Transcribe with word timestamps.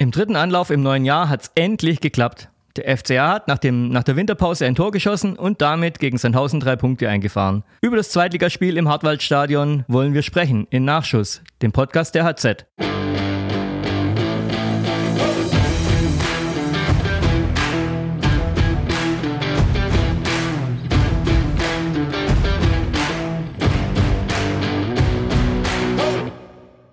Im 0.00 0.12
dritten 0.12 0.36
Anlauf 0.36 0.70
im 0.70 0.80
neuen 0.80 1.04
Jahr 1.04 1.28
hat 1.28 1.42
es 1.42 1.50
endlich 1.56 2.00
geklappt. 2.00 2.50
Der 2.76 2.96
FCA 2.96 3.32
hat 3.32 3.48
nach, 3.48 3.58
dem, 3.58 3.88
nach 3.88 4.04
der 4.04 4.14
Winterpause 4.14 4.64
ein 4.64 4.76
Tor 4.76 4.92
geschossen 4.92 5.36
und 5.36 5.60
damit 5.60 5.98
gegen 5.98 6.18
Sandhausen 6.18 6.60
drei 6.60 6.76
Punkte 6.76 7.08
eingefahren. 7.08 7.64
Über 7.82 7.96
das 7.96 8.10
Zweitligaspiel 8.10 8.76
im 8.76 8.88
Hartwaldstadion 8.88 9.84
wollen 9.88 10.14
wir 10.14 10.22
sprechen, 10.22 10.68
in 10.70 10.84
Nachschuss, 10.84 11.42
dem 11.62 11.72
Podcast 11.72 12.14
der 12.14 12.22
HZ. 12.22 12.64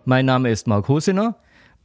Mein 0.06 0.26
Name 0.26 0.50
ist 0.50 0.66
Marc 0.66 0.88
Hosiner 0.88 1.36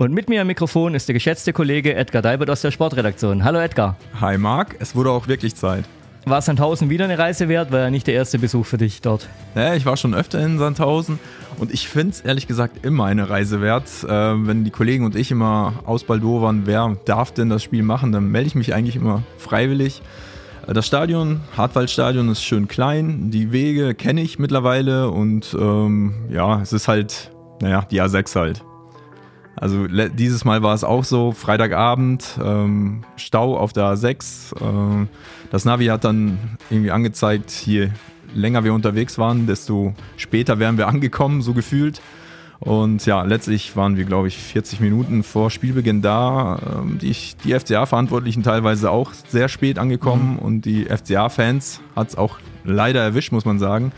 und 0.00 0.14
mit 0.14 0.30
mir 0.30 0.40
am 0.40 0.46
Mikrofon 0.46 0.94
ist 0.94 1.08
der 1.08 1.12
geschätzte 1.12 1.52
Kollege 1.52 1.94
Edgar 1.94 2.22
Deibert 2.22 2.48
aus 2.48 2.62
der 2.62 2.70
Sportredaktion. 2.70 3.44
Hallo 3.44 3.58
Edgar. 3.58 3.96
Hi 4.18 4.38
Marc, 4.38 4.76
es 4.78 4.96
wurde 4.96 5.10
auch 5.10 5.28
wirklich 5.28 5.54
Zeit. 5.54 5.84
War 6.24 6.40
Sandhausen 6.40 6.88
wieder 6.88 7.04
eine 7.04 7.18
Reise 7.18 7.50
wert? 7.50 7.70
War 7.70 7.80
ja 7.80 7.90
nicht 7.90 8.06
der 8.06 8.14
erste 8.14 8.38
Besuch 8.38 8.64
für 8.64 8.78
dich 8.78 9.02
dort. 9.02 9.28
Ja, 9.54 9.74
ich 9.74 9.84
war 9.84 9.98
schon 9.98 10.14
öfter 10.14 10.42
in 10.42 10.58
Sandhausen 10.58 11.18
und 11.58 11.70
ich 11.70 11.86
finde 11.86 12.12
es 12.12 12.20
ehrlich 12.22 12.46
gesagt 12.46 12.82
immer 12.82 13.04
eine 13.04 13.28
Reise 13.28 13.60
wert. 13.60 13.88
Äh, 14.04 14.08
wenn 14.08 14.64
die 14.64 14.70
Kollegen 14.70 15.04
und 15.04 15.16
ich 15.16 15.30
immer 15.30 15.74
ausbaldowern, 15.84 16.62
wer 16.64 16.96
darf 17.04 17.32
denn 17.32 17.50
das 17.50 17.62
Spiel 17.62 17.82
machen, 17.82 18.10
dann 18.10 18.30
melde 18.30 18.46
ich 18.46 18.54
mich 18.54 18.72
eigentlich 18.72 18.96
immer 18.96 19.22
freiwillig. 19.36 20.00
Äh, 20.66 20.72
das 20.72 20.86
Stadion, 20.86 21.42
Hartwaldstadion, 21.58 22.30
ist 22.30 22.42
schön 22.42 22.68
klein. 22.68 23.30
Die 23.30 23.52
Wege 23.52 23.94
kenne 23.94 24.22
ich 24.22 24.38
mittlerweile 24.38 25.10
und 25.10 25.54
ähm, 25.60 26.14
ja, 26.30 26.58
es 26.62 26.72
ist 26.72 26.88
halt, 26.88 27.30
naja, 27.60 27.86
die 27.90 28.00
A6 28.00 28.34
halt. 28.34 28.62
Also 29.60 29.86
dieses 29.88 30.46
Mal 30.46 30.62
war 30.62 30.74
es 30.74 30.84
auch 30.84 31.04
so, 31.04 31.32
Freitagabend, 31.32 32.38
ähm, 32.42 33.02
Stau 33.16 33.58
auf 33.58 33.74
der 33.74 33.84
A6. 33.94 34.56
Äh, 34.56 35.06
das 35.50 35.66
Navi 35.66 35.86
hat 35.86 36.04
dann 36.04 36.38
irgendwie 36.70 36.90
angezeigt, 36.90 37.50
je 37.66 37.90
länger 38.34 38.64
wir 38.64 38.72
unterwegs 38.72 39.18
waren, 39.18 39.46
desto 39.46 39.92
später 40.16 40.58
wären 40.58 40.78
wir 40.78 40.88
angekommen, 40.88 41.42
so 41.42 41.52
gefühlt. 41.52 42.00
Und 42.58 43.04
ja, 43.04 43.22
letztlich 43.22 43.76
waren 43.76 43.98
wir, 43.98 44.04
glaube 44.04 44.28
ich, 44.28 44.38
40 44.38 44.80
Minuten 44.80 45.22
vor 45.22 45.50
Spielbeginn 45.50 46.00
da. 46.00 46.58
Ähm, 46.80 46.98
die, 46.98 47.14
die 47.44 47.58
FCA-Verantwortlichen 47.58 48.42
teilweise 48.42 48.90
auch 48.90 49.12
sehr 49.12 49.48
spät 49.48 49.78
angekommen 49.78 50.34
mhm. 50.34 50.38
und 50.38 50.64
die 50.64 50.84
FCA-Fans 50.84 51.80
hat 51.96 52.08
es 52.08 52.16
auch 52.16 52.38
leider 52.64 53.02
erwischt, 53.02 53.32
muss 53.32 53.44
man 53.44 53.58
sagen. 53.58 53.92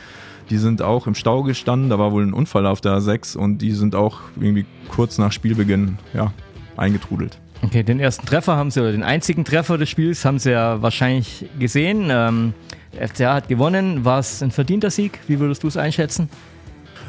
Die 0.52 0.58
sind 0.58 0.82
auch 0.82 1.06
im 1.06 1.14
Stau 1.14 1.44
gestanden, 1.44 1.88
da 1.88 1.98
war 1.98 2.12
wohl 2.12 2.22
ein 2.24 2.34
Unfall 2.34 2.66
auf 2.66 2.82
der 2.82 2.98
A6 2.98 3.38
und 3.38 3.62
die 3.62 3.72
sind 3.72 3.94
auch 3.94 4.20
irgendwie 4.36 4.66
kurz 4.90 5.16
nach 5.16 5.32
Spielbeginn 5.32 5.96
ja, 6.12 6.30
eingetrudelt. 6.76 7.38
Okay, 7.62 7.82
den 7.82 7.98
ersten 7.98 8.26
Treffer 8.26 8.54
haben 8.54 8.70
sie, 8.70 8.80
oder 8.80 8.92
den 8.92 9.02
einzigen 9.02 9.46
Treffer 9.46 9.78
des 9.78 9.88
Spiels 9.88 10.26
haben 10.26 10.38
sie 10.38 10.50
ja 10.50 10.82
wahrscheinlich 10.82 11.46
gesehen. 11.58 12.08
Ähm, 12.10 12.52
der 12.92 13.08
FCA 13.08 13.32
hat 13.32 13.48
gewonnen. 13.48 14.04
War 14.04 14.18
es 14.18 14.42
ein 14.42 14.50
verdienter 14.50 14.90
Sieg? 14.90 15.20
Wie 15.26 15.40
würdest 15.40 15.62
du 15.62 15.68
es 15.68 15.78
einschätzen? 15.78 16.28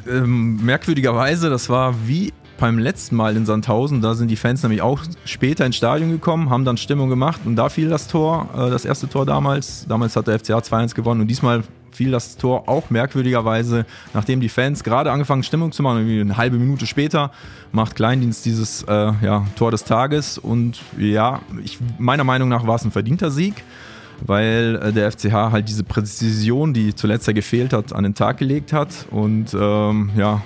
Ähm, 0.08 0.64
merkwürdigerweise, 0.64 1.50
das 1.50 1.68
war 1.68 1.96
wie 2.08 2.32
beim 2.58 2.80
letzten 2.80 3.18
Mal 3.18 3.36
in 3.36 3.46
Sandhausen, 3.46 4.00
da 4.00 4.14
sind 4.14 4.32
die 4.32 4.38
Fans 4.38 4.64
nämlich 4.64 4.82
auch 4.82 5.02
später 5.26 5.66
ins 5.66 5.76
Stadion 5.76 6.12
gekommen, 6.12 6.50
haben 6.50 6.64
dann 6.64 6.78
Stimmung 6.78 7.10
gemacht 7.10 7.42
und 7.44 7.58
da 7.58 7.68
fiel 7.68 7.90
das 7.90 8.08
Tor, 8.08 8.48
äh, 8.56 8.70
das 8.70 8.86
erste 8.86 9.10
Tor 9.10 9.26
damals. 9.26 9.86
Damals 9.90 10.16
hat 10.16 10.28
der 10.28 10.40
FCA 10.40 10.60
2-1 10.60 10.96
gewonnen 10.96 11.20
und 11.20 11.28
diesmal 11.28 11.64
fiel 11.94 12.12
das 12.12 12.38
Tor 12.38 12.68
auch 12.68 12.90
merkwürdigerweise, 12.90 13.86
nachdem 14.14 14.42
die 14.42 14.50
Fans 14.50 14.84
gerade 14.84 15.12
angefangen 15.12 15.44
Stimmung 15.44 15.72
zu 15.72 15.84
machen, 15.84 16.00
irgendwie 16.00 16.22
eine 16.22 16.38
halbe 16.38 16.58
Minute 16.58 16.86
später 16.86 17.32
macht 17.72 17.96
Kleindienst 17.96 18.46
dieses 18.46 18.84
äh, 18.84 19.12
ja, 19.22 19.46
Tor 19.56 19.72
des 19.72 19.84
Tages 19.84 20.38
und 20.38 20.82
ja, 20.98 21.42
ich, 21.64 21.80
meiner 21.98 22.24
Meinung 22.24 22.50
nach 22.50 22.68
war 22.68 22.76
es 22.76 22.86
ein 22.86 22.92
verdienter 22.92 23.32
Sieg 23.32 23.64
weil 24.26 24.80
äh, 24.82 24.94
der 24.94 25.12
FCH 25.12 25.34
halt 25.34 25.68
diese 25.68 25.84
Präzision, 25.84 26.74
die 26.74 26.96
zuletzt 26.96 27.28
ja 27.28 27.34
gefehlt 27.34 27.74
hat, 27.74 27.94
an 27.94 28.04
den 28.04 28.16
Tag 28.16 28.38
gelegt 28.38 28.74
hat. 28.74 29.06
Und 29.12 29.54
ähm, 29.54 30.12
ja, 30.16 30.42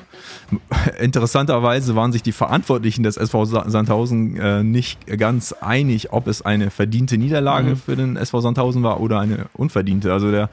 interessanterweise 0.99 1.95
waren 1.95 2.11
sich 2.11 2.23
die 2.23 2.31
Verantwortlichen 2.31 3.03
des 3.03 3.17
SV 3.17 3.45
Sandhausen 3.45 4.37
äh, 4.37 4.63
nicht 4.63 5.05
ganz 5.17 5.53
einig, 5.53 6.11
ob 6.11 6.27
es 6.27 6.41
eine 6.41 6.69
verdiente 6.69 7.17
Niederlage 7.17 7.71
mhm. 7.71 7.77
für 7.77 7.95
den 7.95 8.17
SV 8.17 8.41
Sandhausen 8.41 8.83
war 8.83 8.99
oder 8.99 9.19
eine 9.19 9.45
unverdiente. 9.53 10.11
Also 10.11 10.31
der 10.31 10.49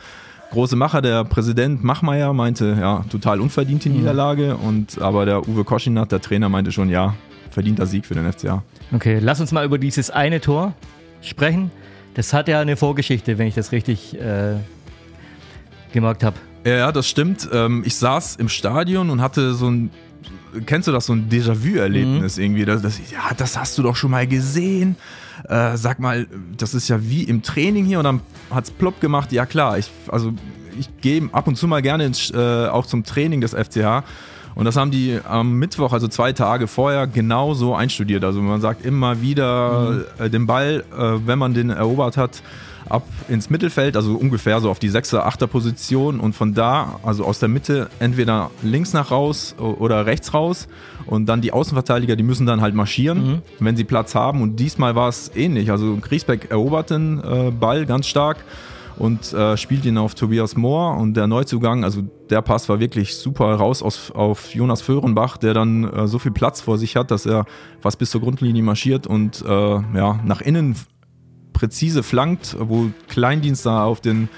große 0.55 0.77
Macher, 0.77 1.03
der 1.03 1.25
Präsident 1.25 1.85
Machmeier, 1.85 2.33
meinte, 2.33 2.77
ja, 2.81 3.05
total 3.11 3.41
unverdiente 3.41 3.91
mhm. 3.91 3.97
Niederlage. 3.97 4.57
Und 4.57 5.01
aber 5.01 5.27
der 5.27 5.47
Uwe 5.47 5.65
Koschinat, 5.65 6.13
der 6.13 6.21
Trainer, 6.21 6.49
meinte 6.49 6.73
schon, 6.73 6.89
ja, 6.89 7.15
verdienter 7.51 7.87
Sieg 7.87 8.07
für 8.07 8.15
den 8.15 8.33
FCA. 8.33 8.63
Okay, 8.93 9.19
lass 9.21 9.41
uns 9.41 9.53
mal 9.53 9.65
über 9.65 9.79
dieses 9.79 10.11
eine 10.11 10.41
Tor 10.41 10.73
sprechen. 11.21 11.71
Das 12.15 12.33
hat 12.33 12.49
ja 12.49 12.61
eine 12.61 12.77
Vorgeschichte, 12.77 13.39
wenn 13.39 13.49
ich 13.49 13.55
das 13.55 13.73
richtig 13.73 14.19
äh, 14.19 14.55
gemerkt 15.93 16.23
habe. 16.23 16.37
Ja, 16.65 16.93
das 16.93 17.09
stimmt. 17.09 17.49
Ähm, 17.53 17.83
ich 17.85 17.97
saß 17.97 18.37
im 18.37 18.49
Stadion 18.49 19.11
und 19.11 19.21
hatte 19.21 19.55
so 19.55 19.69
ein 19.69 19.91
kennst 20.67 20.89
du 20.89 20.93
das, 20.93 21.07
so 21.07 21.13
ein 21.13 21.29
Déjà-vu-Erlebnis 21.29 22.37
mhm. 22.37 22.43
irgendwie? 22.43 22.65
Das, 22.65 22.83
das, 22.83 22.99
ja, 23.11 23.35
das 23.37 23.59
hast 23.59 23.77
du 23.79 23.83
doch 23.83 23.97
schon 23.97 24.11
mal 24.11 24.27
gesehen. 24.27 24.97
Äh, 25.49 25.77
sag 25.77 25.99
mal, 25.99 26.27
das 26.57 26.75
ist 26.75 26.89
ja 26.89 26.99
wie 27.03 27.25
im 27.25 27.43
Training 27.43 27.85
hier 27.85 27.99
und 27.99 28.05
dann 28.05 28.21
hat 28.51 28.65
es 28.65 28.71
plopp 28.71 29.01
gemacht. 29.01 29.33
Ja 29.33 29.47
klar, 29.47 29.79
ich, 29.79 29.91
also 30.09 30.33
ich 30.79 30.89
gehe 31.01 31.29
ab 31.33 31.47
und 31.47 31.57
zu 31.57 31.67
mal 31.67 31.83
gerne 31.83 32.07
ins, 32.07 32.31
äh, 32.31 32.67
auch 32.67 32.87
zum 32.87 33.05
Training 33.05 33.41
des 33.41 33.53
FCH. 33.53 34.05
Und 34.55 34.67
das 34.67 34.77
haben 34.77 34.91
die 34.91 35.19
am 35.29 35.55
Mittwoch, 35.59 35.93
also 35.93 36.07
zwei 36.07 36.33
Tage 36.33 36.69
vorher, 36.69 37.07
genau 37.07 37.55
so 37.55 37.75
einstudiert. 37.75 38.25
Also 38.25 38.41
man 38.41 38.61
sagt 38.61 38.85
immer 38.87 39.21
wieder 39.21 39.91
mhm. 39.91 40.05
äh, 40.19 40.31
den 40.31 40.47
Ball, 40.47 40.85
äh, 40.97 41.27
wenn 41.27 41.39
man 41.39 41.55
den 41.55 41.71
erobert 41.71 42.17
hat, 42.17 42.43
ab 42.89 43.07
ins 43.29 43.51
Mittelfeld, 43.51 43.97
also 43.97 44.15
ungefähr 44.15 44.61
so 44.61 44.71
auf 44.71 44.79
die 44.79 44.91
6er, 44.91 45.27
8er 45.27 45.47
Position 45.47 46.21
und 46.21 46.35
von 46.35 46.55
da, 46.55 47.01
also 47.03 47.25
aus 47.25 47.39
der 47.39 47.49
Mitte, 47.49 47.89
entweder 47.99 48.51
links 48.63 48.93
nach 48.93 49.11
raus 49.11 49.55
oder 49.59 50.07
rechts 50.07 50.35
raus 50.35 50.69
und 51.07 51.27
dann 51.27 51.41
die 51.41 51.53
Außenverteidiger, 51.53 52.17
die 52.17 52.23
müssen 52.23 52.47
dann 52.47 52.61
halt 52.61 52.75
marschieren, 52.75 53.27
mhm. 53.27 53.43
wenn 53.59 53.77
sie 53.77 53.85
Platz 53.85 54.15
haben 54.15 54.43
und 54.43 54.57
diesmal 54.57 54.95
war 54.95 55.09
es 55.09 55.31
ähnlich, 55.35 55.71
also 55.71 55.97
Griesbeck 56.01 56.51
erobert 56.51 56.91
den 56.91 57.21
äh, 57.21 57.51
Ball 57.51 57.87
ganz 57.87 58.07
stark 58.07 58.45
und 58.97 59.33
äh, 59.33 59.57
spielt 59.57 59.85
ihn 59.85 59.99
auf 59.99 60.15
Tobias 60.15 60.57
Mohr 60.57 60.97
und 60.97 61.15
der 61.15 61.27
Neuzugang, 61.27 61.85
also 61.85 62.03
der 62.31 62.43
Pass 62.43 62.69
war 62.69 62.81
wirklich 62.81 63.17
super 63.17 63.55
raus 63.55 63.83
aus, 63.83 64.11
auf 64.11 64.55
Jonas 64.55 64.83
Föhrenbach, 64.83 65.37
der 65.37 65.55
dann 65.55 65.85
äh, 65.85 66.07
so 66.07 66.19
viel 66.19 66.33
Platz 66.33 66.61
vor 66.61 66.79
sich 66.79 66.97
hat, 66.97 67.11
dass 67.11 67.27
er 67.27 67.45
fast 67.81 67.99
bis 67.99 68.11
zur 68.11 68.21
Grundlinie 68.21 68.63
marschiert 68.63 69.07
und 69.07 69.43
äh, 69.43 69.49
ja, 69.49 70.21
nach 70.25 70.41
innen 70.41 70.77
präzise 71.55 72.03
flankt, 72.03 72.57
wo 72.59 72.91
Kleindienst 73.09 73.65
da 73.65 73.85
auf 73.85 74.03
den 74.03 74.29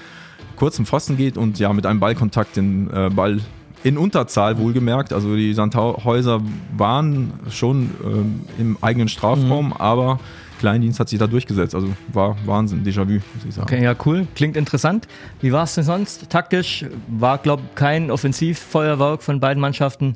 kurzen 0.55 0.85
Pfosten 0.85 1.17
geht 1.17 1.37
und 1.37 1.59
ja 1.59 1.73
mit 1.73 1.85
einem 1.85 1.99
Ballkontakt 1.99 2.55
den 2.55 2.89
äh, 2.89 3.09
Ball 3.09 3.41
in 3.83 3.97
Unterzahl 3.97 4.57
wohlgemerkt. 4.57 5.13
Also 5.13 5.35
die 5.35 5.53
Sandhäuser 5.53 6.41
waren 6.75 7.33
schon 7.49 7.91
ähm, 8.03 8.41
im 8.57 8.77
eigenen 8.81 9.07
Strafraum, 9.07 9.67
mhm. 9.67 9.73
aber 9.73 10.19
Kleindienst 10.59 10.99
hat 10.99 11.09
sich 11.09 11.19
da 11.19 11.27
durchgesetzt. 11.27 11.75
Also 11.75 11.89
war 12.11 12.35
Wahnsinn, 12.45 12.83
Déjà-vu, 12.83 13.13
muss 13.13 13.45
ich 13.47 13.53
sagen. 13.53 13.67
Okay, 13.67 13.83
ja, 13.83 13.95
cool. 14.05 14.27
Klingt 14.35 14.57
interessant. 14.57 15.07
Wie 15.41 15.51
war 15.51 15.63
es 15.63 15.75
denn 15.75 15.83
sonst 15.83 16.29
taktisch? 16.29 16.85
War, 17.07 17.37
glaube 17.37 17.63
ich, 17.65 17.75
kein 17.75 18.09
Offensivfeuerwerk 18.09 19.21
von 19.21 19.39
beiden 19.39 19.61
Mannschaften. 19.61 20.15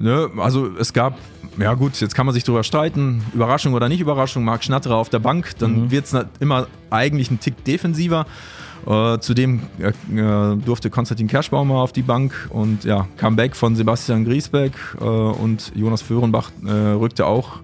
Ne, 0.00 0.30
also 0.38 0.68
es 0.78 0.92
gab, 0.92 1.18
ja 1.58 1.74
gut, 1.74 2.00
jetzt 2.00 2.14
kann 2.14 2.26
man 2.26 2.34
sich 2.34 2.44
darüber 2.44 2.62
streiten, 2.62 3.22
Überraschung 3.34 3.74
oder 3.74 3.88
nicht 3.88 4.00
Überraschung, 4.00 4.44
Marc 4.44 4.62
Schnatterer 4.62 4.96
auf 4.96 5.08
der 5.08 5.18
Bank, 5.18 5.52
dann 5.58 5.84
mhm. 5.84 5.90
wird 5.90 6.04
es 6.06 6.16
immer 6.40 6.66
eigentlich 6.90 7.30
ein 7.30 7.40
Tick 7.40 7.64
defensiver. 7.64 8.26
Äh, 8.86 9.18
zudem 9.18 9.60
äh, 9.80 9.88
äh, 9.88 10.56
durfte 10.56 10.88
Konstantin 10.88 11.26
Kerschbaumer 11.26 11.74
auf 11.74 11.92
die 11.92 12.02
Bank 12.02 12.48
und 12.50 12.84
ja, 12.84 13.08
Comeback 13.16 13.56
von 13.56 13.74
Sebastian 13.74 14.24
Griesbeck 14.24 14.72
äh, 15.00 15.04
und 15.04 15.72
Jonas 15.74 16.00
Föhrenbach 16.00 16.52
äh, 16.64 16.70
rückte 16.70 17.26
auch 17.26 17.56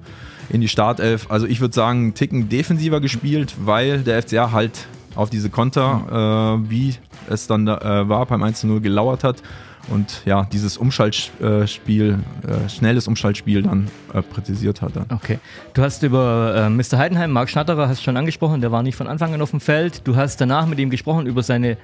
in 0.50 0.60
die 0.60 0.68
Startelf. 0.68 1.30
Also 1.30 1.46
ich 1.46 1.60
würde 1.60 1.74
sagen, 1.74 2.00
einen 2.00 2.14
Ticken 2.14 2.48
defensiver 2.48 3.00
gespielt, 3.00 3.54
weil 3.64 4.00
der 4.00 4.22
FCA 4.22 4.50
halt 4.50 4.86
auf 5.14 5.30
diese 5.30 5.48
Konter, 5.48 6.56
mhm. 6.58 6.68
wie 6.68 6.96
es 7.30 7.46
dann 7.46 7.66
war 7.68 8.26
beim 8.26 8.42
1-0 8.42 8.80
gelauert 8.80 9.24
hat 9.24 9.42
und 9.88 10.22
ja, 10.24 10.44
dieses 10.44 10.76
Umschaltspiel, 10.76 12.18
äh, 12.46 12.68
schnelles 12.68 13.08
Umschaltspiel 13.08 13.62
dann 13.62 13.88
äh, 14.12 14.22
präzisiert 14.22 14.82
hat. 14.82 14.92
Okay. 15.10 15.38
Du 15.72 15.82
hast 15.82 16.02
über 16.02 16.54
äh, 16.56 16.70
Mr. 16.70 16.98
Heidenheim, 16.98 17.30
Marc 17.30 17.50
Schnatterer, 17.50 17.88
hast 17.88 18.02
schon 18.02 18.16
angesprochen, 18.16 18.60
der 18.60 18.72
war 18.72 18.82
nicht 18.82 18.96
von 18.96 19.06
Anfang 19.06 19.34
an 19.34 19.42
auf 19.42 19.50
dem 19.50 19.60
Feld. 19.60 20.06
Du 20.06 20.16
hast 20.16 20.40
danach 20.40 20.66
mit 20.66 20.78
ihm 20.78 20.90
gesprochen 20.90 21.26
über 21.26 21.42
seine 21.42 21.76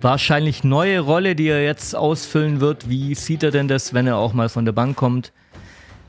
wahrscheinlich 0.00 0.64
neue 0.64 1.00
Rolle, 1.00 1.34
die 1.34 1.48
er 1.48 1.64
jetzt 1.64 1.96
ausfüllen 1.96 2.60
wird. 2.60 2.88
Wie 2.88 3.14
sieht 3.14 3.42
er 3.42 3.50
denn 3.50 3.68
das, 3.68 3.94
wenn 3.94 4.06
er 4.06 4.16
auch 4.16 4.34
mal 4.34 4.48
von 4.48 4.64
der 4.64 4.72
Bank 4.72 4.96
kommt? 4.96 5.32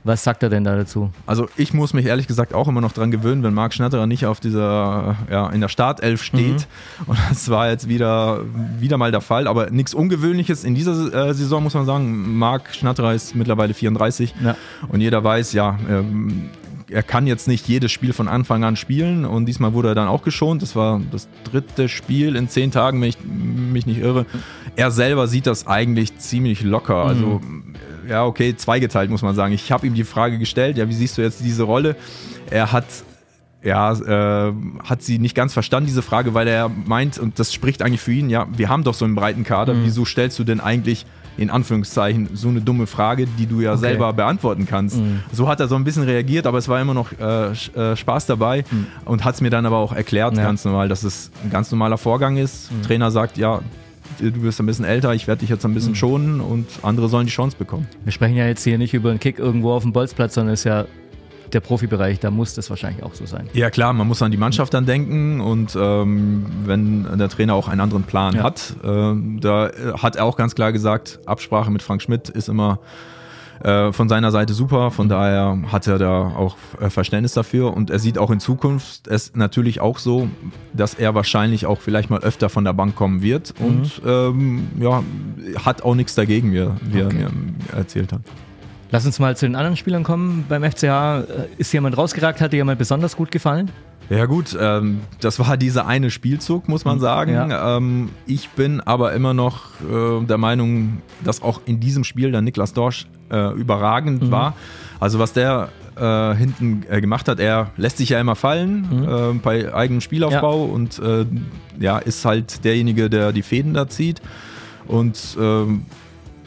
Was 0.05 0.23
sagt 0.23 0.43
er 0.43 0.49
denn 0.49 0.63
da 0.63 0.75
dazu? 0.75 1.09
Also 1.25 1.49
ich 1.57 1.73
muss 1.73 1.93
mich 1.93 2.05
ehrlich 2.05 2.27
gesagt 2.27 2.53
auch 2.53 2.67
immer 2.67 2.79
noch 2.79 2.91
dran 2.91 3.09
gewöhnen, 3.09 3.41
wenn 3.41 3.55
Marc 3.55 3.73
Schnatterer 3.73 4.05
nicht 4.05 4.27
auf 4.27 4.39
dieser, 4.39 5.17
ja, 5.31 5.49
in 5.49 5.61
der 5.61 5.67
Startelf 5.67 6.21
steht. 6.21 6.67
Mhm. 6.99 7.05
Und 7.07 7.17
das 7.29 7.49
war 7.49 7.71
jetzt 7.71 7.89
wieder, 7.89 8.41
wieder 8.79 8.99
mal 8.99 9.11
der 9.11 9.21
Fall, 9.21 9.47
aber 9.47 9.71
nichts 9.71 9.95
Ungewöhnliches 9.95 10.63
in 10.63 10.75
dieser 10.75 11.11
äh, 11.11 11.33
Saison, 11.33 11.63
muss 11.63 11.73
man 11.73 11.87
sagen. 11.87 12.37
Marc 12.37 12.75
Schnatterer 12.75 13.15
ist 13.15 13.33
mittlerweile 13.33 13.73
34 13.73 14.35
ja. 14.43 14.55
und 14.89 15.01
jeder 15.01 15.23
weiß, 15.23 15.53
ja, 15.53 15.79
ähm, 15.89 16.51
er 16.87 17.01
kann 17.01 17.25
jetzt 17.25 17.47
nicht 17.47 17.67
jedes 17.67 17.91
Spiel 17.91 18.13
von 18.13 18.27
Anfang 18.27 18.63
an 18.63 18.75
spielen 18.75 19.25
und 19.25 19.47
diesmal 19.47 19.73
wurde 19.73 19.89
er 19.89 19.95
dann 19.95 20.07
auch 20.07 20.21
geschont. 20.21 20.61
Das 20.61 20.75
war 20.75 21.01
das 21.11 21.27
dritte 21.43 21.89
Spiel 21.89 22.35
in 22.35 22.47
zehn 22.47 22.69
Tagen, 22.69 23.01
wenn 23.01 23.09
ich 23.09 23.17
mich 23.23 23.87
nicht 23.87 23.99
irre. 23.99 24.27
Er 24.75 24.91
selber 24.91 25.27
sieht 25.27 25.47
das 25.47 25.65
eigentlich 25.65 26.19
ziemlich 26.19 26.61
locker. 26.61 27.15
Mhm. 27.15 27.74
Ja, 28.07 28.25
okay, 28.25 28.55
zweigeteilt 28.55 29.09
muss 29.09 29.21
man 29.21 29.35
sagen. 29.35 29.53
Ich 29.53 29.71
habe 29.71 29.87
ihm 29.87 29.93
die 29.93 30.03
Frage 30.03 30.37
gestellt, 30.37 30.77
ja, 30.77 30.87
wie 30.87 30.93
siehst 30.93 31.17
du 31.17 31.21
jetzt 31.21 31.43
diese 31.43 31.63
Rolle? 31.63 31.95
Er 32.49 32.71
hat 32.71 32.85
ja, 33.65 33.93
äh, 33.93 34.53
hat 34.83 35.01
sie 35.01 35.17
nicht 35.17 35.33
ganz 35.33 35.53
verstanden, 35.53 35.87
diese 35.87 36.03
Frage, 36.03 36.35
weil 36.35 36.47
er 36.47 36.69
meint, 36.69 37.17
und 37.17 37.39
das 37.39 37.51
spricht 37.51 37.81
eigentlich 37.81 38.01
für 38.01 38.13
ihn, 38.13 38.29
ja, 38.29 38.45
wir 38.55 38.69
haben 38.69 38.83
doch 38.83 38.93
so 38.93 39.05
einen 39.05 39.15
breiten 39.15 39.43
Kader, 39.43 39.73
mhm. 39.73 39.85
wieso 39.85 40.05
stellst 40.05 40.37
du 40.37 40.43
denn 40.43 40.59
eigentlich 40.59 41.07
in 41.37 41.49
Anführungszeichen 41.49 42.29
so 42.33 42.47
eine 42.47 42.61
dumme 42.61 42.87
Frage, 42.87 43.27
die 43.27 43.45
du 43.45 43.59
ja 43.61 43.71
okay. 43.71 43.81
selber 43.81 44.13
beantworten 44.13 44.65
kannst. 44.65 44.97
Mhm. 44.97 45.21
So 45.33 45.49
hat 45.49 45.59
er 45.59 45.67
so 45.67 45.75
ein 45.75 45.83
bisschen 45.83 46.03
reagiert, 46.03 46.47
aber 46.47 46.59
es 46.59 46.69
war 46.69 46.79
immer 46.79 46.93
noch 46.93 47.11
äh, 47.19 47.51
äh 47.51 47.95
Spaß 47.95 48.27
dabei 48.27 48.63
mhm. 48.69 48.87
und 49.03 49.25
hat 49.25 49.35
es 49.35 49.41
mir 49.41 49.49
dann 49.49 49.65
aber 49.65 49.77
auch 49.77 49.93
erklärt, 49.93 50.37
ja. 50.37 50.43
ganz 50.43 50.63
normal, 50.63 50.87
dass 50.87 51.03
es 51.03 51.31
ein 51.43 51.49
ganz 51.49 51.71
normaler 51.71 51.97
Vorgang 51.97 52.37
ist. 52.37 52.71
Mhm. 52.71 52.83
Trainer 52.83 53.11
sagt, 53.11 53.37
ja, 53.37 53.61
du 54.19 54.31
bist 54.31 54.59
ein 54.59 54.65
bisschen 54.65 54.85
älter, 54.85 55.13
ich 55.13 55.27
werde 55.27 55.41
dich 55.41 55.49
jetzt 55.49 55.65
ein 55.65 55.73
bisschen 55.73 55.91
mhm. 55.91 55.95
schonen 55.95 56.41
und 56.41 56.67
andere 56.81 57.09
sollen 57.09 57.25
die 57.25 57.31
Chance 57.31 57.55
bekommen. 57.57 57.87
Wir 58.03 58.11
sprechen 58.11 58.35
ja 58.35 58.47
jetzt 58.47 58.63
hier 58.63 58.77
nicht 58.77 58.93
über 58.93 59.09
einen 59.09 59.19
Kick 59.19 59.39
irgendwo 59.39 59.71
auf 59.71 59.83
dem 59.83 59.93
Bolzplatz, 59.93 60.35
sondern 60.35 60.53
es 60.53 60.61
ist 60.61 60.65
ja 60.65 60.85
der 61.53 61.59
Profibereich, 61.59 62.19
da 62.19 62.31
muss 62.31 62.53
das 62.53 62.69
wahrscheinlich 62.69 63.03
auch 63.03 63.13
so 63.13 63.25
sein. 63.25 63.47
Ja 63.53 63.69
klar, 63.69 63.93
man 63.93 64.07
muss 64.07 64.21
an 64.21 64.31
die 64.31 64.37
Mannschaft 64.37 64.73
dann 64.73 64.85
denken 64.85 65.41
und 65.41 65.77
ähm, 65.79 66.45
wenn 66.65 67.17
der 67.17 67.29
Trainer 67.29 67.53
auch 67.53 67.67
einen 67.67 67.81
anderen 67.81 68.03
Plan 68.03 68.35
ja. 68.35 68.43
hat, 68.43 68.75
äh, 68.83 69.13
da 69.39 69.71
hat 70.01 70.15
er 70.15 70.25
auch 70.25 70.37
ganz 70.37 70.55
klar 70.55 70.71
gesagt, 70.71 71.19
Absprache 71.25 71.71
mit 71.71 71.81
Frank 71.81 72.01
Schmidt 72.01 72.29
ist 72.29 72.49
immer 72.49 72.79
äh, 73.63 73.91
von 73.91 74.09
seiner 74.09 74.31
Seite 74.31 74.53
super, 74.53 74.91
von 74.91 75.09
daher 75.09 75.57
hat 75.71 75.87
er 75.87 75.97
da 75.97 76.33
auch 76.35 76.57
äh, 76.79 76.89
Verständnis 76.89 77.33
dafür 77.33 77.73
und 77.73 77.89
er 77.89 77.99
sieht 77.99 78.17
auch 78.17 78.31
in 78.31 78.39
Zukunft 78.39 79.07
es 79.07 79.35
natürlich 79.35 79.81
auch 79.81 79.99
so, 79.99 80.27
dass 80.73 80.93
er 80.93 81.15
wahrscheinlich 81.15 81.65
auch 81.65 81.79
vielleicht 81.79 82.09
mal 82.09 82.19
öfter 82.19 82.49
von 82.49 82.63
der 82.63 82.73
Bank 82.73 82.95
kommen 82.95 83.21
wird 83.21 83.53
mhm. 83.59 83.65
und 83.65 84.01
ähm, 84.05 84.67
ja, 84.79 85.03
hat 85.63 85.83
auch 85.83 85.95
nichts 85.95 86.15
dagegen, 86.15 86.51
wie, 86.51 86.67
wie 86.91 87.03
okay. 87.03 87.17
er 87.21 87.31
mir 87.31 87.31
erzählt 87.75 88.11
hat. 88.11 88.21
Lass 88.91 89.05
uns 89.05 89.19
mal 89.19 89.35
zu 89.35 89.45
den 89.45 89.55
anderen 89.55 89.77
Spielern 89.77 90.03
kommen. 90.03 90.45
Beim 90.47 90.63
FCH 90.63 90.83
äh, 90.83 91.23
ist 91.57 91.73
jemand 91.73 91.97
rausgeragt, 91.97 92.39
hat 92.39 92.53
dir 92.53 92.57
jemand 92.57 92.79
besonders 92.79 93.15
gut 93.15 93.31
gefallen? 93.31 93.71
Ja 94.09 94.25
gut, 94.25 94.55
ähm, 94.59 95.01
das 95.19 95.39
war 95.39 95.57
dieser 95.57 95.87
eine 95.87 96.11
Spielzug, 96.11 96.69
muss 96.69 96.85
man 96.85 96.99
sagen. 96.99 97.33
Ja. 97.33 97.77
Ähm, 97.77 98.09
ich 98.27 98.49
bin 98.49 98.81
aber 98.81 99.13
immer 99.13 99.33
noch 99.33 99.81
äh, 99.81 100.23
der 100.25 100.37
Meinung, 100.37 101.01
dass 101.23 101.41
auch 101.41 101.61
in 101.65 101.79
diesem 101.79 102.03
Spiel 102.03 102.31
der 102.31 102.41
Niklas 102.41 102.73
Dorsch 102.73 103.07
äh, 103.31 103.53
überragend 103.53 104.23
mhm. 104.23 104.31
war. 104.31 104.53
Also 104.99 105.17
was 105.19 105.33
der 105.33 105.69
äh, 105.95 106.35
hinten 106.35 106.83
äh, 106.89 107.01
gemacht 107.01 107.27
hat, 107.27 107.39
er 107.39 107.71
lässt 107.77 107.97
sich 107.97 108.09
ja 108.09 108.19
immer 108.19 108.35
fallen 108.35 108.87
mhm. 108.89 109.03
Äh, 109.03 109.39
bei 109.41 109.73
eigenem 109.73 110.01
Spielaufbau 110.01 110.67
ja. 110.67 110.73
und 110.73 110.99
äh, 110.99 111.25
ja, 111.79 111.97
ist 111.97 112.25
halt 112.25 112.63
derjenige, 112.63 113.09
der 113.09 113.31
die 113.31 113.43
Fäden 113.43 113.73
da 113.73 113.87
zieht. 113.87 114.21
Und 114.87 115.37
ähm, 115.39 115.85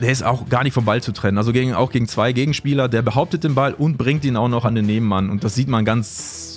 der 0.01 0.13
ist 0.13 0.23
auch 0.23 0.49
gar 0.49 0.63
nicht 0.63 0.75
vom 0.75 0.85
Ball 0.85 1.03
zu 1.03 1.13
trennen. 1.13 1.39
Also 1.39 1.53
gegen, 1.53 1.75
auch 1.75 1.91
gegen 1.91 2.07
zwei 2.07 2.33
Gegenspieler, 2.33 2.89
der 2.89 3.03
behauptet 3.03 3.43
den 3.43 3.55
Ball 3.55 3.75
und 3.75 3.99
bringt 3.99 4.25
ihn 4.25 4.37
auch 4.37 4.49
noch 4.49 4.65
an 4.65 4.77
den 4.77 4.87
Nebenmann. 4.87 5.29
Und 5.29 5.43
das 5.43 5.57
sieht 5.57 5.69
man 5.69 5.85
ganz, 5.85 6.48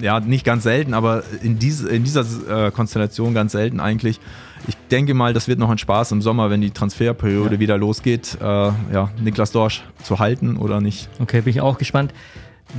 ja, 0.00 0.20
nicht 0.20 0.44
ganz 0.44 0.62
selten, 0.62 0.94
aber 0.94 1.22
in, 1.42 1.58
diese, 1.58 1.88
in 1.88 2.04
dieser 2.04 2.66
äh, 2.66 2.70
Konstellation 2.70 3.34
ganz 3.34 3.52
selten 3.52 3.80
eigentlich. 3.80 4.20
Ich 4.68 4.76
denke 4.90 5.14
mal, 5.14 5.32
das 5.32 5.48
wird 5.48 5.58
noch 5.58 5.70
ein 5.70 5.78
Spaß 5.78 6.12
im 6.12 6.20
Sommer, 6.20 6.50
wenn 6.50 6.60
die 6.60 6.70
Transferperiode 6.70 7.54
ja. 7.54 7.60
wieder 7.60 7.78
losgeht, 7.78 8.36
äh, 8.40 8.44
ja, 8.44 9.10
Niklas 9.20 9.52
Dorsch 9.52 9.82
zu 10.02 10.18
halten 10.18 10.56
oder 10.56 10.80
nicht. 10.80 11.08
Okay, 11.18 11.40
bin 11.40 11.52
ich 11.52 11.60
auch 11.60 11.78
gespannt. 11.78 12.12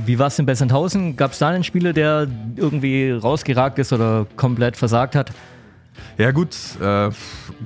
Wie 0.06 0.18
war 0.18 0.28
es 0.28 0.38
in 0.38 0.46
Bessenthausen? 0.46 1.16
Gab 1.16 1.32
es 1.32 1.38
da 1.38 1.48
einen 1.48 1.64
Spieler, 1.64 1.92
der 1.92 2.28
irgendwie 2.56 3.10
rausgeragt 3.10 3.78
ist 3.78 3.92
oder 3.92 4.26
komplett 4.36 4.76
versagt 4.76 5.14
hat? 5.14 5.32
Ja 6.18 6.30
gut, 6.30 6.56
äh, 6.80 7.10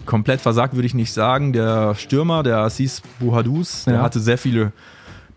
komplett 0.05 0.41
versagt 0.41 0.75
würde 0.75 0.87
ich 0.87 0.95
nicht 0.95 1.13
sagen. 1.13 1.53
Der 1.53 1.95
Stürmer, 1.95 2.43
der 2.43 2.59
Assis 2.59 3.03
Buhadus, 3.21 3.85
der 3.85 3.95
ja. 3.95 4.03
hatte 4.03 4.21
sehr 4.21 4.39
viele 4.39 4.73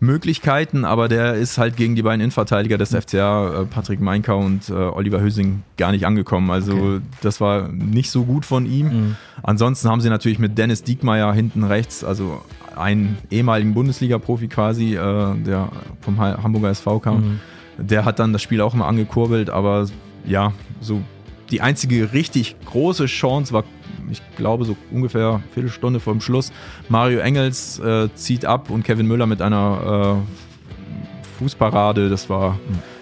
Möglichkeiten, 0.00 0.86
aber 0.86 1.08
der 1.08 1.34
ist 1.34 1.58
halt 1.58 1.76
gegen 1.76 1.94
die 1.94 2.02
beiden 2.02 2.20
Innenverteidiger 2.22 2.78
des 2.78 2.94
FCA, 2.94 3.62
äh, 3.62 3.64
Patrick 3.66 4.00
Meinkau 4.00 4.38
und 4.38 4.70
äh, 4.70 4.72
Oliver 4.72 5.20
Hösing, 5.20 5.62
gar 5.76 5.92
nicht 5.92 6.06
angekommen. 6.06 6.50
Also 6.50 6.72
okay. 6.72 7.00
das 7.20 7.40
war 7.40 7.68
nicht 7.68 8.10
so 8.10 8.24
gut 8.24 8.46
von 8.46 8.64
ihm. 8.64 8.86
Mhm. 8.86 9.16
Ansonsten 9.42 9.90
haben 9.90 10.00
sie 10.00 10.08
natürlich 10.08 10.38
mit 10.38 10.56
Dennis 10.56 10.82
Diekmeyer 10.82 11.32
hinten 11.34 11.64
rechts, 11.64 12.02
also 12.02 12.42
einen 12.76 13.18
ehemaligen 13.30 13.74
Bundesliga-Profi 13.74 14.48
quasi, 14.48 14.94
äh, 14.94 15.34
der 15.36 15.70
vom 16.00 16.18
Hamburger 16.18 16.70
SV 16.70 17.00
kam. 17.00 17.16
Mhm. 17.16 17.40
Der 17.76 18.06
hat 18.06 18.18
dann 18.18 18.32
das 18.32 18.40
Spiel 18.40 18.62
auch 18.62 18.72
mal 18.72 18.88
angekurbelt, 18.88 19.50
aber 19.50 19.86
ja, 20.24 20.52
so 20.80 21.02
die 21.50 21.60
einzige 21.60 22.12
richtig 22.12 22.56
große 22.64 23.06
Chance 23.06 23.52
war, 23.52 23.64
ich 24.10 24.22
glaube, 24.36 24.64
so 24.64 24.76
ungefähr 24.90 25.28
eine 25.28 25.42
Viertelstunde 25.52 26.00
vor 26.00 26.12
dem 26.12 26.20
Schluss. 26.20 26.52
Mario 26.88 27.20
Engels 27.20 27.78
äh, 27.78 28.08
zieht 28.14 28.44
ab 28.44 28.70
und 28.70 28.84
Kevin 28.84 29.06
Müller 29.06 29.26
mit 29.26 29.42
einer 29.42 30.22
äh, 30.22 31.38
Fußparade. 31.38 32.08
Das 32.08 32.28
war 32.28 32.58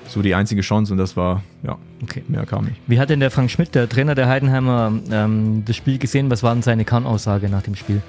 so 0.08 0.22
die 0.22 0.34
einzige 0.34 0.62
Chance 0.62 0.92
und 0.92 0.98
das 0.98 1.16
war, 1.16 1.42
ja, 1.62 1.76
okay. 2.02 2.22
mehr 2.28 2.46
kam 2.46 2.64
nicht. 2.64 2.76
Wie 2.86 2.98
hat 2.98 3.10
denn 3.10 3.20
der 3.20 3.30
Frank 3.30 3.50
Schmidt, 3.50 3.74
der 3.74 3.88
Trainer 3.88 4.14
der 4.14 4.28
Heidenheimer, 4.28 4.92
ähm, 5.10 5.64
das 5.64 5.76
Spiel 5.76 5.98
gesehen? 5.98 6.30
Was 6.30 6.42
war 6.42 6.54
denn 6.54 6.62
seine 6.62 6.84
Kernaussage 6.84 7.48
nach 7.48 7.62
dem 7.62 7.74
Spiel? 7.74 8.02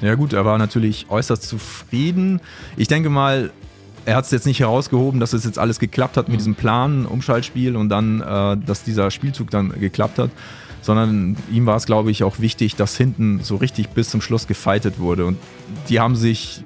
Ja 0.00 0.14
gut, 0.14 0.32
er 0.32 0.44
war 0.44 0.58
natürlich 0.58 1.06
äußerst 1.08 1.42
zufrieden. 1.42 2.40
Ich 2.76 2.88
denke 2.88 3.08
mal, 3.08 3.50
er 4.04 4.16
hat 4.16 4.24
es 4.24 4.30
jetzt 4.30 4.46
nicht 4.46 4.60
herausgehoben, 4.60 5.20
dass 5.20 5.32
es 5.32 5.44
jetzt 5.44 5.58
alles 5.58 5.78
geklappt 5.78 6.16
hat 6.16 6.28
mit 6.28 6.34
mhm. 6.34 6.38
diesem 6.38 6.54
Plan, 6.54 7.06
Umschaltspiel 7.06 7.76
und 7.76 7.88
dann, 7.88 8.20
äh, 8.20 8.56
dass 8.56 8.82
dieser 8.82 9.10
Spielzug 9.10 9.50
dann 9.50 9.70
geklappt 9.78 10.18
hat, 10.18 10.30
sondern 10.82 11.36
ihm 11.50 11.64
war 11.66 11.76
es, 11.76 11.86
glaube 11.86 12.10
ich, 12.10 12.24
auch 12.24 12.38
wichtig, 12.38 12.76
dass 12.76 12.96
hinten 12.96 13.40
so 13.42 13.56
richtig 13.56 13.88
bis 13.90 14.10
zum 14.10 14.20
Schluss 14.20 14.46
gefightet 14.46 14.98
wurde. 14.98 15.24
Und 15.24 15.38
die 15.88 16.00
haben 16.00 16.16
sich 16.16 16.64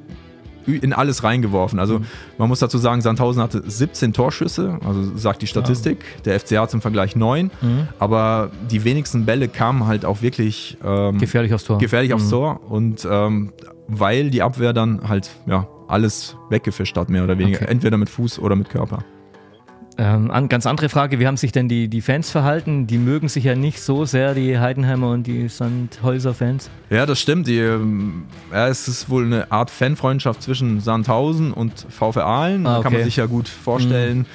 in 0.66 0.92
alles 0.92 1.22
reingeworfen. 1.22 1.78
Also 1.78 2.00
mhm. 2.00 2.06
man 2.38 2.48
muss 2.48 2.58
dazu 2.58 2.78
sagen, 2.78 3.00
Sandhausen 3.00 3.40
hatte 3.42 3.62
17 3.64 4.12
Torschüsse, 4.12 4.78
also 4.84 5.16
sagt 5.16 5.42
die 5.42 5.46
Statistik. 5.46 5.98
Der 6.24 6.40
FCA 6.40 6.66
zum 6.68 6.80
Vergleich 6.80 7.14
9. 7.14 7.50
Mhm. 7.60 7.88
Aber 7.98 8.50
die 8.70 8.82
wenigsten 8.84 9.24
Bälle 9.26 9.48
kamen 9.48 9.86
halt 9.86 10.04
auch 10.04 10.22
wirklich 10.22 10.76
ähm, 10.84 11.19
gefährlich 11.19 11.54
aufs 11.54 11.64
Tor. 11.64 11.78
Gefährlich 11.78 12.10
mhm. 12.10 12.16
aufs 12.16 12.30
Tor. 12.30 12.60
Und 12.69 13.06
ähm, 13.08 13.52
weil 13.86 14.30
die 14.30 14.42
Abwehr 14.42 14.72
dann 14.72 15.08
halt 15.08 15.30
ja, 15.46 15.69
alles 15.88 16.36
weggefischt 16.50 16.96
hat, 16.96 17.08
mehr 17.08 17.22
oder 17.24 17.38
weniger. 17.38 17.58
Okay. 17.62 17.70
Entweder 17.70 17.96
mit 17.96 18.08
Fuß 18.08 18.40
oder 18.40 18.56
mit 18.56 18.69
Körper. 18.69 19.04
Ähm, 19.98 20.31
an, 20.31 20.48
ganz 20.48 20.66
andere 20.66 20.88
Frage, 20.90 21.19
wie 21.19 21.26
haben 21.26 21.38
sich 21.38 21.52
denn 21.52 21.69
die, 21.69 21.88
die 21.88 22.03
Fans 22.03 22.31
verhalten? 22.31 22.86
Die 22.86 22.98
mögen 22.98 23.29
sich 23.29 23.44
ja 23.44 23.55
nicht 23.55 23.81
so 23.81 24.05
sehr, 24.05 24.34
die 24.34 24.58
Heidenheimer 24.58 25.10
und 25.10 25.26
die 25.26 25.48
Sandhäuser-Fans. 25.48 26.69
Ja, 26.91 27.06
das 27.06 27.19
stimmt. 27.19 27.46
Die, 27.46 27.58
ähm, 27.58 28.24
ja, 28.53 28.69
es 28.69 28.88
ist 28.88 29.08
wohl 29.08 29.24
eine 29.24 29.50
Art 29.50 29.70
Fanfreundschaft 29.70 30.43
zwischen 30.43 30.81
Sandhausen 30.81 31.53
und 31.53 31.86
VfR 31.88 32.26
Aalen. 32.26 32.67
Ah, 32.67 32.76
okay. 32.76 32.82
Kann 32.82 32.93
man 32.93 33.05
sich 33.05 33.17
ja 33.17 33.26
gut 33.26 33.48
vorstellen. 33.48 34.19
Mhm. 34.19 34.26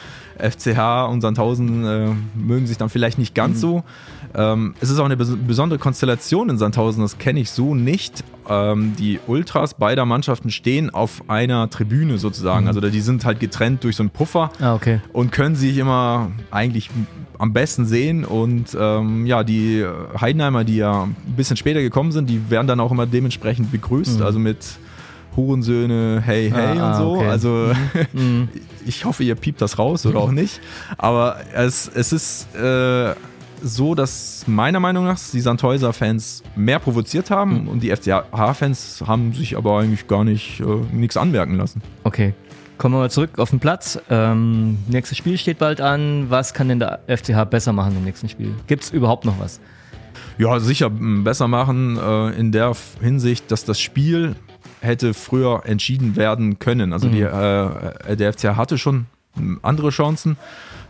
FCH 0.42 1.10
und 1.10 1.22
Sandhausen 1.22 1.86
äh, 1.86 2.10
mögen 2.36 2.68
sich 2.68 2.78
dann 2.78 2.90
vielleicht 2.90 3.18
nicht 3.18 3.36
ganz 3.36 3.58
mhm. 3.58 3.60
so. 3.60 3.84
Ähm, 4.34 4.76
es 4.80 4.90
ist 4.90 5.00
auch 5.00 5.06
eine 5.06 5.18
bes 5.18 5.36
besondere 5.46 5.80
Konstellation 5.80 6.50
in 6.50 6.58
Sandhausen, 6.58 7.02
das 7.02 7.18
kenne 7.18 7.40
ich 7.40 7.52
so 7.52 7.76
nicht. 7.76 8.24
Ähm, 8.50 8.94
die 8.98 9.20
Ultras 9.28 9.74
beider 9.74 10.06
Mannschaften 10.06 10.50
stehen 10.50 10.90
auf 10.90 11.30
einer 11.30 11.70
Tribüne 11.70 12.18
sozusagen. 12.18 12.64
Mhm. 12.64 12.68
Also 12.68 12.82
die 12.82 13.02
sind 13.02 13.26
halt 13.26 13.40
getrennt 13.40 13.84
durch 13.84 13.96
so 13.96 14.04
einen 14.04 14.10
Puffer 14.10 14.52
ah, 14.60 14.76
okay. 14.76 15.02
und 15.14 15.32
können 15.32 15.56
sich 15.56 15.78
immer 15.78 16.32
eigentlich 16.50 16.90
am 17.38 17.54
besten 17.54 17.86
sehen. 17.86 18.24
Und 18.24 18.78
ähm, 18.80 19.26
ja, 19.26 19.44
die 19.44 19.86
Heidenheimer, 20.20 20.64
die 20.64 20.78
ja 20.78 21.04
ein 21.04 21.16
bisschen 21.36 21.58
später 21.58 21.82
gekommen 21.82 22.12
sind, 22.12 22.30
die 22.30 22.50
werden 22.50 22.68
dann 22.68 22.80
auch 22.80 22.92
immer 22.92 23.06
dementsprechend 23.06 23.72
begrüßt. 23.72 24.20
Mhm. 24.20 24.26
Also 24.26 24.40
mit 24.40 24.58
Hurensöhne, 25.36 26.22
hey, 26.24 26.52
hey 26.54 26.78
ah, 26.80 26.92
und 26.92 26.98
so. 26.98 27.16
Okay. 27.16 27.28
Also 27.28 27.72
mhm. 28.14 28.50
ich 28.86 29.06
hoffe, 29.06 29.24
ihr 29.24 29.36
piept 29.36 29.62
das 29.62 29.78
raus 29.78 30.06
oder 30.06 30.20
auch 30.20 30.32
nicht. 30.32 30.60
Aber 30.98 31.38
es, 31.54 31.90
es 31.94 32.14
ist 32.14 32.56
äh, 32.56 33.14
so, 33.62 33.96
dass 33.96 34.46
meiner 34.48 34.80
Meinung 34.80 35.06
nach 35.06 35.20
die 35.32 35.42
Sandhäuser-Fans 35.42 36.44
mehr 36.56 36.80
provoziert 36.80 37.30
haben 37.30 37.64
mhm. 37.64 37.68
und 37.68 37.84
die 37.84 37.96
FCH-Fans 37.96 39.04
haben 39.06 39.34
sich 39.34 39.58
aber 39.58 39.80
eigentlich 39.80 40.08
gar 40.08 40.24
nicht 40.24 40.60
äh, 40.60 40.64
nichts 40.92 41.18
anmerken 41.18 41.56
lassen. 41.56 41.82
Okay. 42.04 42.34
Kommen 42.78 42.96
wir 42.96 43.00
mal 43.00 43.12
zurück 43.12 43.38
auf 43.38 43.52
den 43.52 43.60
Platz. 43.60 44.00
Ähm, 44.10 44.80
nächstes 44.88 45.16
Spiel 45.16 45.38
steht 45.38 45.60
bald 45.60 45.82
an. 45.82 46.32
Was 46.32 46.56
kann 46.56 46.68
denn 46.68 46.80
der 46.80 47.02
FCH 47.08 47.46
besser 47.48 47.74
machen 47.74 47.96
im 47.96 48.04
nächsten 48.04 48.28
Spiel? 48.28 48.56
Gibt 48.66 48.84
es 48.84 48.90
überhaupt 48.90 49.24
noch 49.24 49.40
was? 49.40 49.60
Ja, 50.40 50.60
sicher 50.60 50.90
besser 50.90 51.48
machen 51.48 52.00
äh, 52.00 52.30
in 52.32 52.52
der 52.52 52.76
Hinsicht, 53.00 53.52
dass 53.52 53.66
das 53.66 53.80
Spiel 53.80 54.36
hätte 54.82 55.14
früher 55.14 55.62
entschieden 55.66 56.16
werden 56.16 56.60
können. 56.60 56.92
Also 56.92 57.08
mhm. 57.08 57.12
die, 57.12 57.22
äh, 57.22 58.18
der 58.18 58.34
FCH 58.34 58.58
hatte 58.58 58.78
schon 58.78 59.06
andere 59.62 59.90
Chancen. 59.90 60.38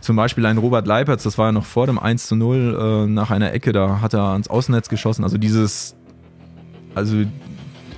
Zum 0.00 0.16
Beispiel 0.16 0.44
ein 0.46 0.58
Robert 0.58 0.86
Leipertz, 0.86 1.22
das 1.22 1.38
war 1.38 1.46
ja 1.46 1.52
noch 1.52 1.64
vor 1.64 1.86
dem 1.86 1.98
1 1.98 2.26
zu 2.26 2.34
0 2.34 3.04
äh, 3.06 3.06
nach 3.06 3.30
einer 3.30 3.52
Ecke, 3.52 3.72
da 3.72 4.00
hat 4.00 4.14
er 4.14 4.22
ans 4.22 4.48
Außennetz 4.48 4.88
geschossen. 4.88 5.22
Also 5.22 5.38
dieses, 5.38 5.94
also 6.94 7.18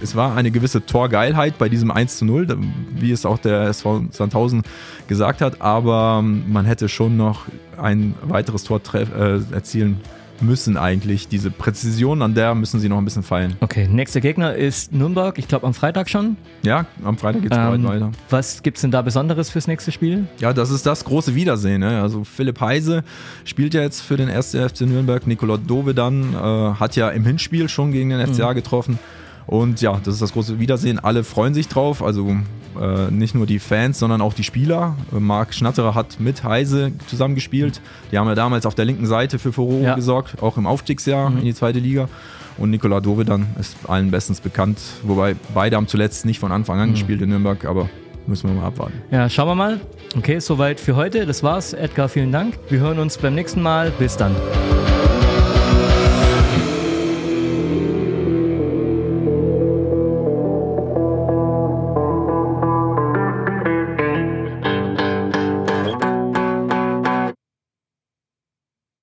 es 0.02 0.14
war 0.14 0.36
eine 0.36 0.50
gewisse 0.50 0.84
Torgeilheit 0.84 1.56
bei 1.56 1.70
diesem 1.70 1.90
1 1.90 2.18
zu 2.18 2.26
0, 2.26 2.58
wie 2.94 3.10
es 3.10 3.24
auch 3.24 3.38
der 3.38 3.62
SV 3.68 4.04
Sandhausen 4.10 4.62
gesagt 5.08 5.40
hat, 5.40 5.62
aber 5.62 6.20
man 6.20 6.66
hätte 6.66 6.90
schon 6.90 7.16
noch 7.16 7.46
ein 7.80 8.14
weiteres 8.22 8.64
Tor 8.64 8.82
äh, 8.92 9.40
erzielen 9.52 10.00
müssen 10.40 10.76
eigentlich. 10.76 11.28
Diese 11.28 11.50
Präzision, 11.50 12.22
an 12.22 12.34
der 12.34 12.54
müssen 12.54 12.80
sie 12.80 12.88
noch 12.88 12.98
ein 12.98 13.04
bisschen 13.04 13.22
feilen. 13.22 13.56
Okay, 13.60 13.88
nächster 13.88 14.20
Gegner 14.20 14.54
ist 14.54 14.92
Nürnberg, 14.92 15.38
ich 15.38 15.48
glaube 15.48 15.66
am 15.66 15.74
Freitag 15.74 16.08
schon. 16.08 16.36
Ja, 16.62 16.86
am 17.04 17.18
Freitag 17.18 17.42
geht 17.42 17.52
es 17.52 17.58
ähm, 17.58 17.84
weiter. 17.84 18.12
Was 18.30 18.62
gibt 18.62 18.76
es 18.76 18.82
denn 18.82 18.90
da 18.90 19.02
Besonderes 19.02 19.50
fürs 19.50 19.66
nächste 19.66 19.92
Spiel? 19.92 20.26
Ja, 20.38 20.52
das 20.52 20.70
ist 20.70 20.86
das 20.86 21.04
große 21.04 21.34
Wiedersehen. 21.34 21.80
Ne? 21.80 22.00
Also 22.00 22.24
Philipp 22.24 22.60
Heise 22.60 23.04
spielt 23.44 23.74
ja 23.74 23.82
jetzt 23.82 24.00
für 24.00 24.16
den 24.16 24.30
1. 24.30 24.56
FC 24.56 24.82
Nürnberg. 24.82 25.26
Nikola 25.26 25.56
Dovedan 25.56 26.34
äh, 26.34 26.36
hat 26.74 26.96
ja 26.96 27.10
im 27.10 27.24
Hinspiel 27.24 27.68
schon 27.68 27.92
gegen 27.92 28.10
den 28.10 28.26
FCA 28.26 28.50
mhm. 28.50 28.54
getroffen. 28.54 28.98
Und 29.46 29.80
ja, 29.80 30.00
das 30.02 30.14
ist 30.14 30.22
das 30.22 30.32
große 30.32 30.58
Wiedersehen. 30.58 30.98
Alle 30.98 31.24
freuen 31.24 31.54
sich 31.54 31.68
drauf. 31.68 32.02
Also 32.02 32.36
äh, 32.80 33.10
nicht 33.10 33.34
nur 33.34 33.46
die 33.46 33.58
Fans, 33.58 33.98
sondern 33.98 34.20
auch 34.20 34.34
die 34.34 34.44
Spieler. 34.44 34.96
Äh, 35.12 35.20
Marc 35.20 35.54
Schnatterer 35.54 35.94
hat 35.94 36.20
mit 36.20 36.44
Heise 36.44 36.92
zusammengespielt. 37.06 37.80
Die 38.12 38.18
haben 38.18 38.28
ja 38.28 38.34
damals 38.34 38.66
auf 38.66 38.74
der 38.74 38.84
linken 38.84 39.06
Seite 39.06 39.38
für 39.38 39.52
Furore 39.52 39.82
ja. 39.82 39.94
gesorgt, 39.94 40.42
auch 40.42 40.56
im 40.56 40.66
Aufstiegsjahr 40.66 41.30
mhm. 41.30 41.38
in 41.38 41.44
die 41.44 41.54
zweite 41.54 41.78
Liga. 41.78 42.08
Und 42.56 42.70
Nikola 42.70 43.00
Dovedan 43.00 43.46
ist 43.58 43.76
allen 43.88 44.10
bestens 44.10 44.40
bekannt. 44.40 44.78
Wobei 45.02 45.34
beide 45.54 45.76
haben 45.76 45.88
zuletzt 45.88 46.24
nicht 46.24 46.38
von 46.38 46.52
Anfang 46.52 46.78
an 46.78 46.88
mhm. 46.90 46.92
gespielt 46.92 47.20
in 47.22 47.30
Nürnberg, 47.30 47.64
aber 47.64 47.88
müssen 48.26 48.48
wir 48.48 48.60
mal 48.60 48.68
abwarten. 48.68 49.02
Ja, 49.10 49.28
schauen 49.28 49.48
wir 49.48 49.54
mal. 49.54 49.80
Okay, 50.16 50.38
soweit 50.38 50.80
für 50.80 50.96
heute. 50.96 51.26
Das 51.26 51.42
war's. 51.42 51.72
Edgar, 51.72 52.08
vielen 52.08 52.32
Dank. 52.32 52.58
Wir 52.68 52.80
hören 52.80 52.98
uns 52.98 53.18
beim 53.18 53.34
nächsten 53.34 53.62
Mal. 53.62 53.90
Bis 53.98 54.16
dann. 54.16 54.34